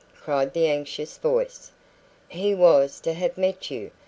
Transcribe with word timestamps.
cried 0.19 0.51
the 0.53 0.65
anxious 0.65 1.19
voice. 1.19 1.69
"He 2.27 2.55
was 2.55 2.99
to 3.01 3.13
have 3.13 3.37
met 3.37 3.69
you. 3.69 3.91